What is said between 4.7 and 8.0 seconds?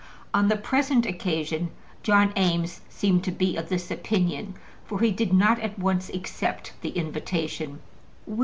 for he did not at once accept the invitation.